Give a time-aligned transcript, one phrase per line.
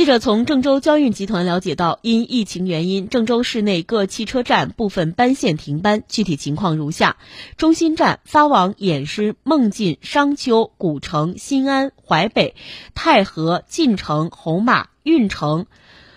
[0.00, 7.18] 记者从郑州交运集团了解到，因疫情原因，郑州市内各汽车站部分班线停班，具体情况如下：
[7.58, 12.54] 中心站发往偃师、孟津、商丘、古城、新安、淮北、
[12.94, 15.66] 太和、晋城、红马、运城。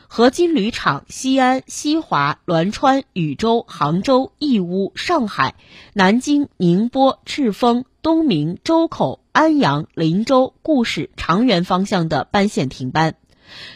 [0.07, 5.55] 合金铝厂、西安、西华、栾川、禹州、杭州、义乌、上海、
[5.91, 13.15] 南京、宁波、赤峰、东明、周口、安阳、林州、固始、长垣方向的班线停班。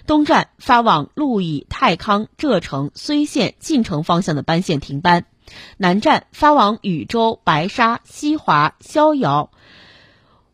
[0.05, 5.25] 东站发往鹿邑、太康、柘城、睢县、晋城方向的班线停班。
[5.77, 9.51] 南站发往禹州、白沙、西华、逍遥、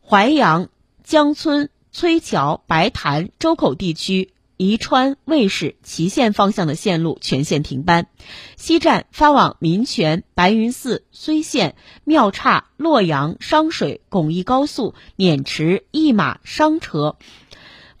[0.06, 0.68] 淮阳、
[1.02, 4.34] 江村、崔桥、白潭、周口地区。
[4.56, 8.06] 宜川、卫士、祁县方向的线路全线停班。
[8.56, 17.16] 西站发往民权、白云寺、睢县、庙岔、洛阳、商水、巩义高速、渑池、义马、商车、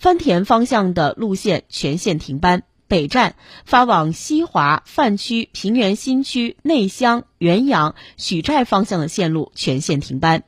[0.04, 2.64] 番田方向的路线全线停班。
[2.88, 10.42] 北站发往西华、范区、平原新区、内乡、原阳、许寨方向的线路全线停班。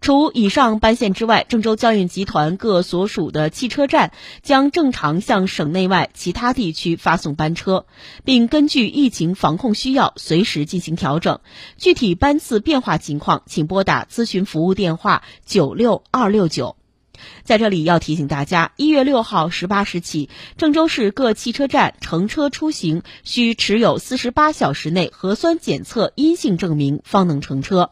[0.00, 7.84] 除以上班线之外，郑州交运集团各所属的汽车站将正常向省内外其他地区发送班车，
[8.24, 11.40] 并根据疫情防控需要随时进行调整。
[11.76, 16.77] 具体班次变化情况，请拨打咨询服务电话九六二六九。
[17.44, 27.90] 在这里要提醒大家，一月六号十八时起，郑州市各汽车站乘车出行需持有四十八小时内核酸检测阴性证明方能乘车。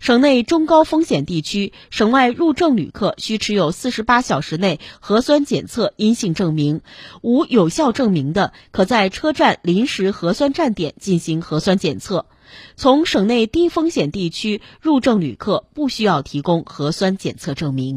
[0.00, 6.80] 省内中高风险地区、省外入郑旅客需持有四十八小时内核酸检测阴性证明，
[7.22, 12.26] 无有效证明的，可在车站临时核酸站点进行核酸检测。
[12.76, 17.96] 从省内低风险地区入郑旅客不需要提供核酸检测证明。